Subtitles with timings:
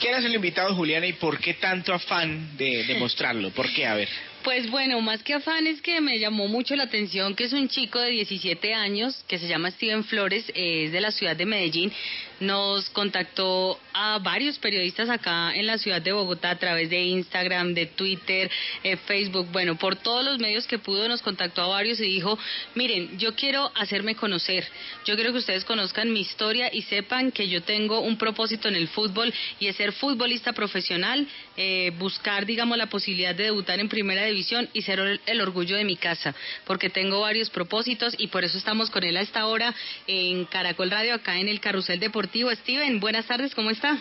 [0.00, 3.50] ¿Quién es el invitado, Juliana, y por qué tanto afán de demostrarlo?
[3.50, 3.86] ¿Por qué?
[3.86, 4.08] A ver.
[4.48, 7.68] Pues bueno, más que afán es que me llamó mucho la atención que es un
[7.68, 11.92] chico de 17 años que se llama Steven Flores, es de la ciudad de Medellín.
[12.40, 17.74] Nos contactó a varios periodistas acá en la ciudad de Bogotá a través de Instagram,
[17.74, 18.50] de Twitter,
[18.84, 22.38] eh, Facebook, bueno, por todos los medios que pudo nos contactó a varios y dijo,
[22.74, 24.66] miren, yo quiero hacerme conocer,
[25.04, 28.76] yo quiero que ustedes conozcan mi historia y sepan que yo tengo un propósito en
[28.76, 31.26] el fútbol y es ser futbolista profesional,
[31.58, 34.37] eh, buscar, digamos, la posibilidad de debutar en primera división
[34.72, 38.90] y ser el, orgullo de mi casa, porque tengo varios propósitos y por eso estamos
[38.90, 39.74] con él a esta hora
[40.06, 42.50] en Caracol Radio, acá en el Carrusel Deportivo.
[42.50, 43.98] Steven, buenas tardes, ¿cómo está?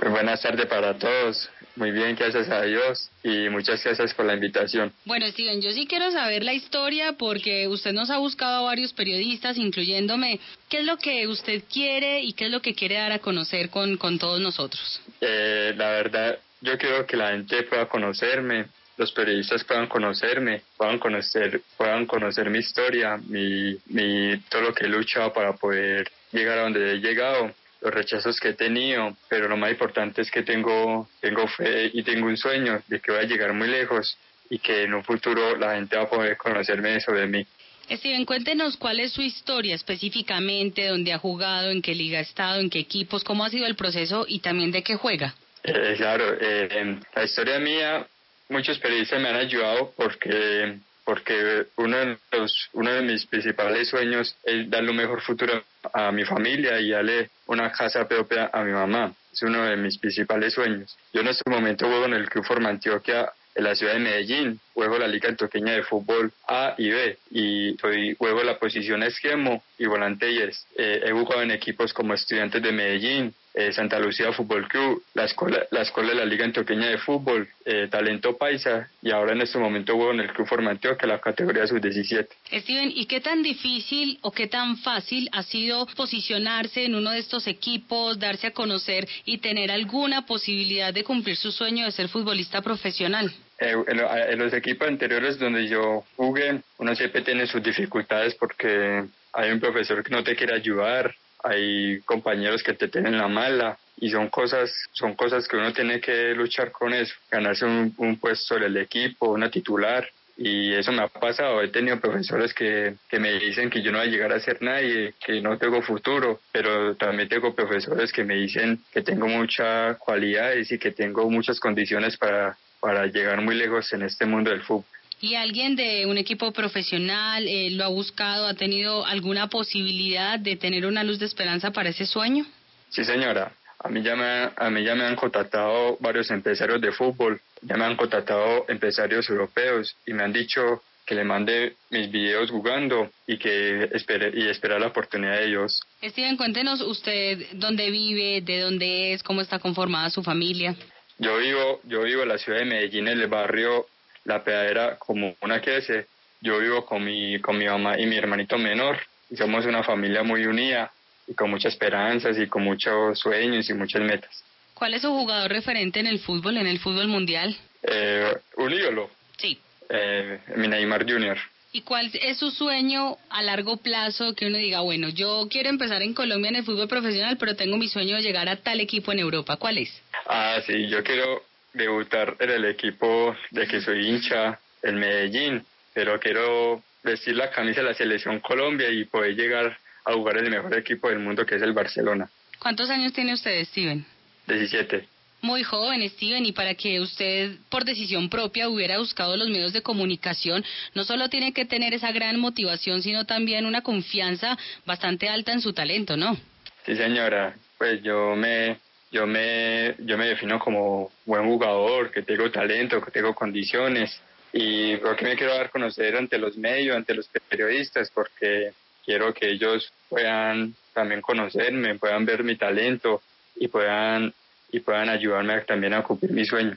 [0.00, 1.50] Muy buenas tardes para todos.
[1.78, 4.92] Muy bien, gracias a Dios y muchas gracias por la invitación.
[5.04, 8.92] Bueno, Steven, yo sí quiero saber la historia porque usted nos ha buscado a varios
[8.92, 10.40] periodistas, incluyéndome.
[10.68, 13.70] ¿Qué es lo que usted quiere y qué es lo que quiere dar a conocer
[13.70, 15.00] con, con todos nosotros?
[15.20, 18.66] Eh, la verdad, yo quiero que la gente pueda conocerme,
[18.98, 24.86] los periodistas puedan conocerme, puedan conocer, puedan conocer mi historia, mi, mi, todo lo que
[24.86, 29.48] he luchado para poder llegar a donde he llegado, los rechazos que he tenido, pero
[29.48, 33.20] lo más importante es que tengo, tengo fe y tengo un sueño de que voy
[33.20, 34.18] a llegar muy lejos
[34.50, 37.46] y que en un futuro la gente va a poder conocerme sobre mí.
[37.88, 42.60] Steven, cuéntenos cuál es su historia específicamente, dónde ha jugado, en qué liga ha estado,
[42.60, 45.34] en qué equipos, cómo ha sido el proceso y también de qué juega.
[45.62, 48.06] Eh, claro, eh, la historia mía
[48.48, 54.36] muchos periodistas me han ayudado porque porque uno de los uno de mis principales sueños
[54.44, 58.72] es darle un mejor futuro a mi familia y darle una casa propia a mi
[58.72, 59.14] mamá.
[59.32, 60.96] Es uno de mis principales sueños.
[61.12, 64.60] Yo en este momento juego en el Club Forma Antioquia en la ciudad de Medellín.
[64.72, 69.62] Juego la Liga Antioqueña de Fútbol A y B y soy, juego la posición esquemo
[69.78, 70.66] y volante y es.
[70.76, 75.24] Eh, he jugado en equipos como Estudiantes de Medellín, eh, Santa Lucía Fútbol Club, la
[75.24, 79.40] escuela, la escuela de la Liga Antioqueña de Fútbol, eh, Talento Paisa y ahora en
[79.40, 82.28] este momento juego en el Club Formanteo que es la categoría sub-17.
[82.52, 87.18] Steven, ¿y qué tan difícil o qué tan fácil ha sido posicionarse en uno de
[87.18, 92.08] estos equipos, darse a conocer y tener alguna posibilidad de cumplir su sueño de ser
[92.08, 93.32] futbolista profesional?
[93.60, 99.50] Eh, en, los equipos anteriores donde yo jugué, uno siempre tiene sus dificultades porque hay
[99.50, 101.12] un profesor que no te quiere ayudar,
[101.48, 106.00] hay compañeros que te tienen la mala y son cosas, son cosas que uno tiene
[106.00, 111.02] que luchar con eso, ganarse un, puesto en el equipo, una titular y eso me
[111.02, 111.62] ha pasado.
[111.62, 114.62] He tenido profesores que, que, me dicen que yo no voy a llegar a ser
[114.62, 119.96] nadie, que no tengo futuro, pero también tengo profesores que me dicen que tengo muchas
[119.98, 124.62] cualidades y que tengo muchas condiciones para, para llegar muy lejos en este mundo del
[124.62, 124.84] fútbol.
[125.20, 130.56] ¿Y alguien de un equipo profesional eh, lo ha buscado, ha tenido alguna posibilidad de
[130.56, 132.46] tener una luz de esperanza para ese sueño?
[132.90, 133.52] Sí, señora.
[133.80, 137.76] A mí ya me, a mí ya me han contactado varios empresarios de fútbol, ya
[137.76, 143.10] me han contactado empresarios europeos y me han dicho que le mande mis videos jugando
[143.26, 145.80] y que espere y esperar la oportunidad de ellos.
[146.02, 150.76] Steven, cuéntenos usted dónde vive, de dónde es, cómo está conformada su familia.
[151.18, 153.86] Yo vivo, yo vivo en la ciudad de Medellín, en el barrio
[154.24, 156.06] la pedadera como una que
[156.40, 158.98] Yo vivo con mi, con mi mamá y mi hermanito menor
[159.30, 160.90] y somos una familia muy unida
[161.26, 164.44] y con muchas esperanzas y con muchos sueños y muchas metas.
[164.74, 167.56] ¿Cuál es su jugador referente en el fútbol, en el fútbol mundial?
[167.82, 169.10] Eh, un ídolo.
[169.36, 169.58] Sí.
[169.90, 171.36] Eh, mi Neymar Jr.
[171.72, 176.02] ¿Y cuál es su sueño a largo plazo que uno diga, bueno, yo quiero empezar
[176.02, 179.12] en Colombia en el fútbol profesional, pero tengo mi sueño de llegar a tal equipo
[179.12, 179.56] en Europa?
[179.56, 180.02] ¿Cuál es?
[180.26, 181.42] Ah, sí, yo quiero
[181.72, 187.80] debutar en el equipo de que soy hincha, el Medellín, pero quiero vestir la camisa
[187.80, 191.44] de la selección Colombia y poder llegar a jugar en el mejor equipo del mundo
[191.44, 192.30] que es el Barcelona.
[192.58, 194.04] ¿Cuántos años tiene usted, Steven?
[194.46, 195.06] 17.
[195.40, 199.82] Muy joven, Steven, y para que usted por decisión propia hubiera buscado los medios de
[199.82, 200.64] comunicación,
[200.94, 205.60] no solo tiene que tener esa gran motivación, sino también una confianza bastante alta en
[205.60, 206.36] su talento, ¿no?
[206.84, 207.54] Sí, señora.
[207.76, 208.78] Pues yo me
[209.10, 214.20] yo me, yo me defino como buen jugador, que tengo talento, que tengo condiciones
[214.52, 218.72] y porque me quiero dar a conocer ante los medios, ante los periodistas, porque
[219.04, 223.22] quiero que ellos puedan también conocerme, puedan ver mi talento
[223.56, 224.32] y puedan
[224.70, 226.76] y puedan ayudarme también a cumplir mi sueño.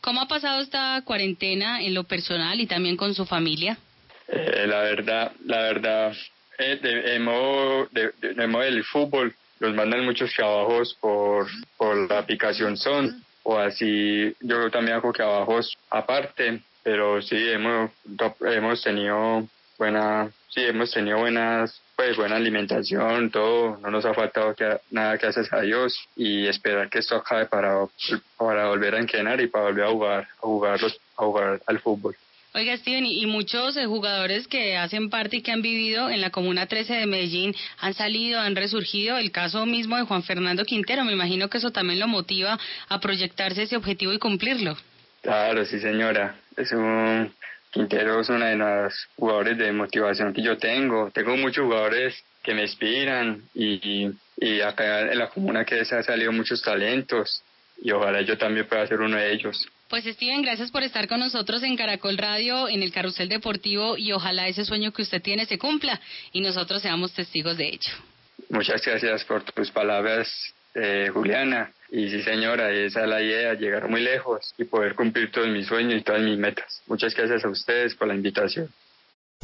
[0.00, 3.76] ¿Cómo ha pasado esta cuarentena en lo personal y también con su familia?
[4.28, 6.12] Eh, la verdad, la verdad,
[6.58, 13.22] eh, de, modo, de, del fútbol, nos mandan muchos trabajos por, por la aplicación Son,
[13.42, 17.90] o así, yo también hago trabajos aparte, pero sí, hemos,
[18.40, 19.46] hemos tenido
[19.78, 25.16] buena, sí, hemos tenido buenas, pues buena alimentación, todo, no nos ha faltado que, nada
[25.16, 27.86] gracias a Dios y esperar que esto acabe para,
[28.36, 30.80] para volver a entrenar y para volver a jugar, a jugar,
[31.16, 32.16] a jugar al fútbol.
[32.54, 36.30] Oiga, Steven, y muchos eh, jugadores que hacen parte y que han vivido en la
[36.30, 39.18] Comuna 13 de Medellín han salido, han resurgido.
[39.18, 42.58] El caso mismo de Juan Fernando Quintero, me imagino que eso también lo motiva
[42.88, 44.76] a proyectarse ese objetivo y cumplirlo.
[45.22, 46.36] Claro, sí, señora.
[46.56, 47.30] Es un,
[47.70, 51.10] Quintero es uno de los jugadores de motivación que yo tengo.
[51.10, 56.04] Tengo muchos jugadores que me inspiran y, y acá en la comuna que se han
[56.04, 57.42] salido muchos talentos
[57.82, 59.68] y ojalá yo también pueda ser uno de ellos.
[59.88, 64.10] Pues Steven, gracias por estar con nosotros en Caracol Radio, en el Carrusel Deportivo y
[64.12, 66.00] ojalá ese sueño que usted tiene se cumpla
[66.32, 67.92] y nosotros seamos testigos de ello.
[68.48, 70.28] Muchas gracias por tus palabras,
[70.74, 71.70] eh, Juliana.
[71.90, 75.66] Y sí, señora, esa es la idea, llegar muy lejos y poder cumplir todos mis
[75.66, 76.82] sueños y todas mis metas.
[76.88, 78.68] Muchas gracias a ustedes por la invitación.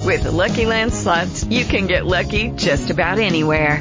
[0.00, 0.92] With Lucky Land
[1.50, 3.80] you can get lucky just about anywhere.